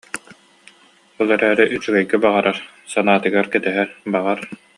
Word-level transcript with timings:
Ол 1.21 1.29
эрээри 1.35 1.65
үчүгэйгэ 1.75 2.17
баҕарар 2.23 2.57
санаатыгар 2.91 3.45
кэтэһэр, 3.53 3.89
баҕар 4.13 4.39